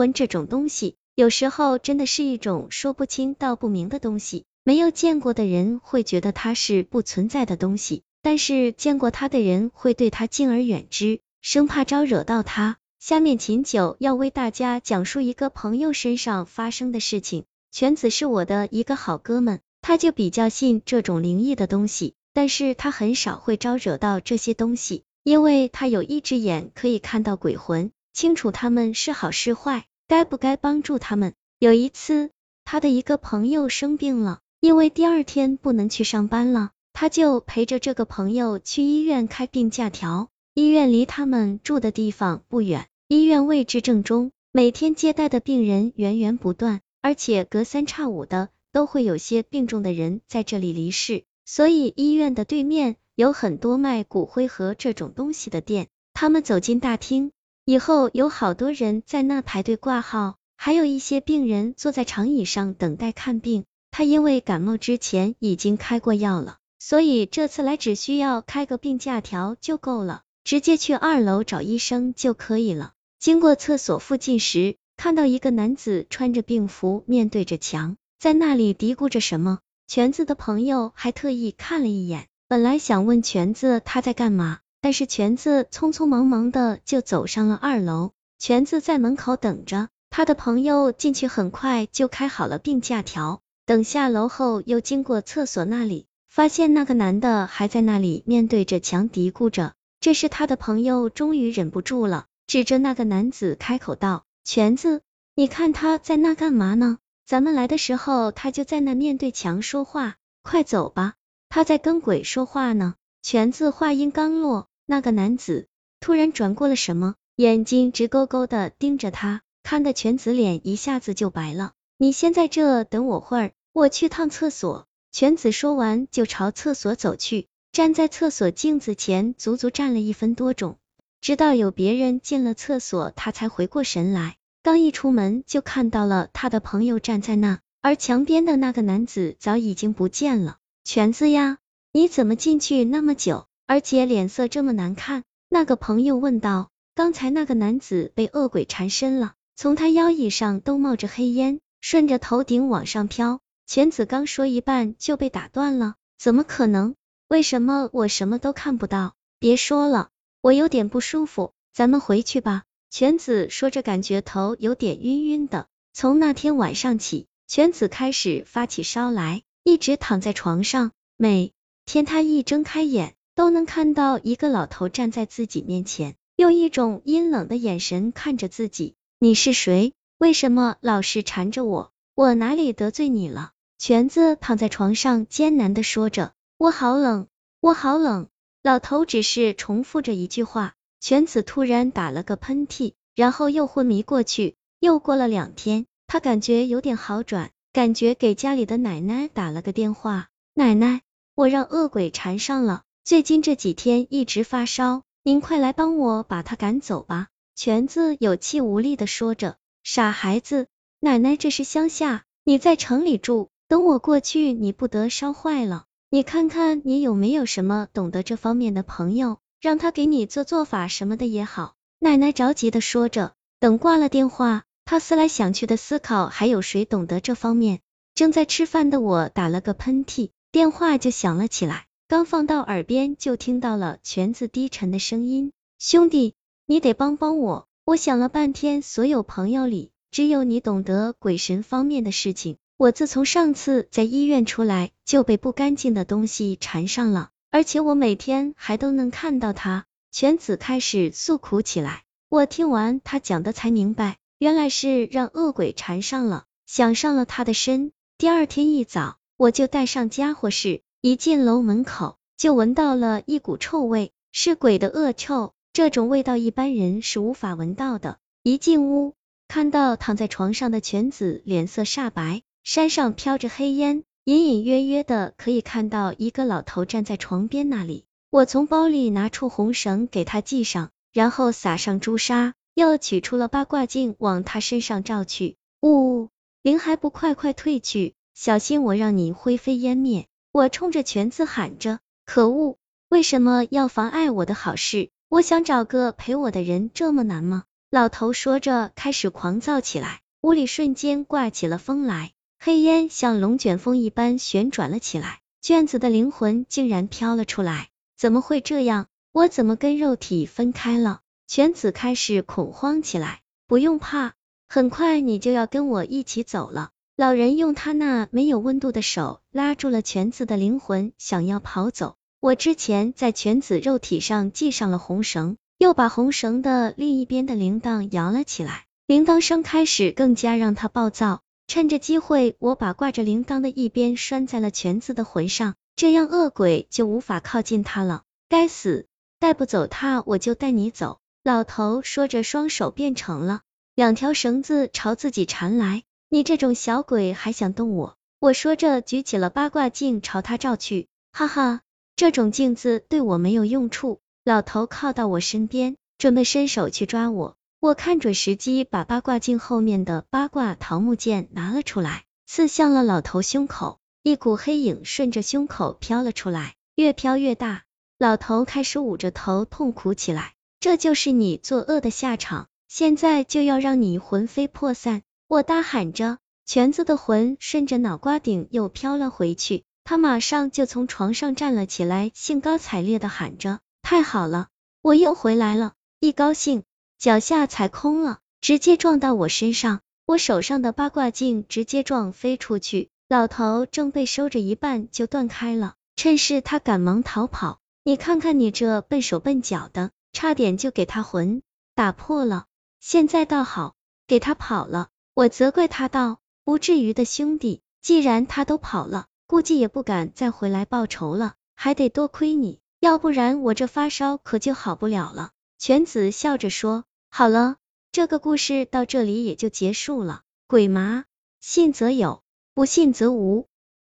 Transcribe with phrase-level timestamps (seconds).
[0.00, 4.46] 魂这种东西，有时候真的是一种说不清道不明的东西。
[4.64, 12.78] 没有见过的人会觉得它是不存在的东西，但是见过它的人会对它敬而远之，生怕招惹到它。
[12.98, 17.44] 下面秦九要为大家讲述一个朋友身上发生的事情。
[17.70, 31.34] 犬子是我的一个好哥们，他就比较信这种灵异的东西，但是他很少会招惹到这些东西，因为他有一只眼可以看到鬼魂，清楚他们是好是坏，该不该帮助他们。
[31.60, 32.30] 有一次，
[32.64, 34.40] 他的一个朋友生病了。
[34.58, 40.28] 因为第二天不能去上班了，他就陪着这个朋友去医院开病假条。
[40.52, 55.86] 医院离他们住的地方不远，医院位置正中，每天接待的病人源源不断，而且隔三差五的都会有些病重的人在这里离世，所以医院的对面有很多卖骨灰盒这种东西的店。
[56.12, 57.30] 他们走进大厅
[57.70, 63.64] 以后，有好多人在那排队挂号，还有一些病人坐在长椅上等待看病。
[63.92, 72.94] 他因为感冒之前已经开过药了，所以这次来只需要开个病假条就够了，直接去二楼找医生就可以了。
[73.20, 79.60] 经过厕所附近时，看到一个男子穿着病服，面对着墙，在那里嘀咕着什么。
[79.86, 88.12] 全子的朋友还特意看了一眼，本来想问全子他在干嘛，但是全子匆匆忙忙的就走上了二楼。
[88.38, 93.40] 全子在门口等着，他的朋友进去很快就开好了病假条。
[93.66, 99.74] 等下楼后，又经过厕所那里，发现那个男的还在那里面对着墙嘀咕着。
[100.00, 105.02] 这时他的朋友终于忍不住了，指着那个男子开口道：“全子，
[105.34, 106.96] 你看他在那干嘛呢？
[107.26, 111.14] 咱们来的时候他就在那面对墙说话，快走吧，
[111.50, 115.68] 他在跟鬼说话呢。”全子话音刚落，那个男子
[116.00, 121.74] 突然转过了什么，眼睛直勾勾的盯着他，看的全子脸一下子就白了。
[121.96, 123.52] 你先在这等我会儿。
[123.72, 124.88] 我去趟厕所。
[125.12, 130.76] 犬子说完就朝厕所走去，站在厕所镜子前足足站了一分多钟，
[131.20, 134.38] 直到有别人进了厕所，他才回过神来。
[134.64, 140.56] 刚一出门就看到了他的朋友站在那，而墙边的那个男子早已经不见了。
[140.82, 141.58] 犬子呀，
[141.92, 145.22] 你怎么进去那么久，而且脸色这么难看？
[145.48, 146.70] 那个朋友问道。
[146.96, 153.38] 刚才那个男子被恶鬼缠身了，从他腰椅上都冒着黑烟，顺着头顶往上飘。
[153.68, 156.96] 犬子刚说一半就被打断了，怎么可能？
[157.28, 159.14] 为什么我什么都看不到？
[159.38, 160.08] 别说了，
[160.40, 162.64] 我有点不舒服，咱们回去吧。
[162.90, 165.68] 犬子说着，感觉头有点晕晕的。
[165.92, 170.90] 从那天晚上起，犬子开始发起烧来，一直躺在床上。
[171.16, 171.52] 每
[171.86, 178.96] 天他一睁开眼，都能看到一个老头站在自己面前，用一种阴冷的眼神看着自己。
[179.18, 179.94] 你是谁？
[180.18, 181.90] 为什么老是缠着我？
[182.14, 183.52] 我哪里得罪你了？
[183.78, 187.28] 全子躺在床上，艰难的说着：“我好冷，
[187.62, 188.28] 我好冷。”
[188.62, 190.74] 老头只是重复着一句话。
[191.00, 194.56] 全子突然打了个喷嚏，然后又昏迷过去。
[194.80, 201.00] 又过了两天，他感觉有点好转，感觉给家里的奶奶打了个电话：“奶奶，
[201.34, 210.66] 我让恶鬼缠上了，最近这几天一直发烧，您快来帮我把他赶走吧。”全子有气无力的说着：“傻孩子，
[211.00, 215.84] 奶奶这是乡下，你在城里住。”等我过去，你不得烧坏了。
[216.10, 221.74] 你看看你有没有什么懂得这方面的朋友，让他给你做做法什么的也好。
[221.98, 223.34] 奶奶着急的说着。
[223.60, 227.80] 等挂了电话，他思来想去的思考还有谁懂得这方面。
[228.14, 231.86] 正在吃饭的我打了个喷嚏，电话就响了起来。
[232.10, 236.34] 刚放到耳边，就听到了全子低沉的声音：“兄弟，
[236.66, 237.68] 你得帮帮我。
[237.84, 249.86] 我想了半天，所有朋友里，只有你懂得鬼神方面的事情。”我自从上次在医院出来，就被不干净的东西缠上了，而且我每天还都能看到他。
[250.10, 252.02] 犬子开始诉苦起来。
[252.28, 257.92] 我听完他讲的，才明白，原来是让恶鬼缠上了，想上了他的身。
[258.18, 268.18] 第二天一早，我就带上家伙事，一进楼门口就闻到了一股臭味，是鬼的恶臭，这种味道一般人是无法闻到的。
[268.42, 269.14] 一进屋，
[269.48, 272.42] 看到躺在床上的犬子，脸色煞白。
[272.64, 278.04] 山上飘着黑烟，隐隐约约的可以看到一个老头站在床边那里。
[278.28, 285.56] 我从包里拿出红绳给他系上，然后撒上朱砂，又取出了八卦镜往他身上照去。
[285.80, 286.28] 呜，
[286.60, 290.26] 灵还不快快退去，小心我让你灰飞烟灭！
[290.52, 292.00] 我冲着全子喊着。
[292.26, 292.76] 可恶，
[293.08, 295.10] 为什么要妨碍我的好事？
[295.28, 297.64] 我想找个陪我的人，这么难吗？
[297.90, 307.88] 老头说着，开始狂躁起来，屋里瞬间刮起了风来，黑烟像龙卷风一般旋转了起来，卷子的灵魂竟然飘了出来。
[308.16, 309.06] 怎么会这样？
[309.32, 311.20] 我怎么跟肉体分开了？
[311.46, 313.40] 犬子开始恐慌起来。
[313.68, 314.34] 不用怕，
[314.68, 316.90] 很快你就要跟我一起走了。
[317.20, 322.16] 老人用他那没有温度的手拉住了犬子的灵魂，想要跑走。
[322.40, 325.58] 我之前在犬子肉体上系上了红绳。
[325.76, 331.42] 又把红绳的另一边的铃铛摇了起来，铃铛声开始更加让他暴躁。
[331.66, 338.22] 趁着机会，我把挂着铃铛的一边拴在了犬子的魂上，这样恶鬼就无法靠近他了。
[338.48, 339.08] 该死，
[339.38, 341.18] 带不走他，我就带你走。
[341.44, 343.60] 老头说着，双手变成了
[343.94, 346.04] 两条绳子朝自己缠来。
[346.32, 348.16] 你这种小鬼还想动我？
[348.38, 351.08] 我说着，举起了八卦镜朝他照去。
[351.32, 351.80] 哈哈，
[352.14, 354.20] 这种镜子对我没有用处。
[354.44, 357.56] 老头靠到我身边，准备伸手去抓我。
[357.80, 363.98] 我看准时机，把八卦镜后面的八卦桃木剑拿了出来，刺向了老头胸口。
[364.22, 367.82] 一股黑影顺着胸口飘了出来，越飘越大。
[368.20, 370.54] 老头开始捂着头痛苦起来。
[370.78, 375.22] 这就是你作恶的下场，现在就要让你魂飞魄散！
[375.50, 379.82] 我大喊着，全子的魂顺着脑瓜顶又飘了回去。
[380.04, 383.80] 他马上就从床上站了起来，兴高采烈的喊着。
[384.00, 384.68] 太好了，
[385.02, 385.94] 我又回来了！
[386.20, 386.84] 一高兴，
[387.18, 393.08] 脚下踩空了，直接撞到我身上，我手上的八卦镜直接撞飞出去。
[393.28, 397.80] 老头正被收着一半就断开了，趁势他赶忙逃跑。
[398.04, 401.60] 你看看你这笨手笨脚的，差点就给他魂
[401.96, 402.66] 打破了。
[403.00, 403.96] 现在倒好，
[404.28, 405.08] 给他跑了。
[405.34, 415.52] 我责怪他道：“不至于的，兄弟，既然他都跑了，估计也不敢再回来报仇了，还得多亏你。”要不然我这发烧可就好不了了。
[415.78, 417.76] 犬子笑着说：“好了，
[418.12, 420.42] 这个故事到这里也就结束了。
[420.66, 421.24] 鬼麻，
[421.60, 422.42] 信则有，
[422.74, 423.68] 不信则无。”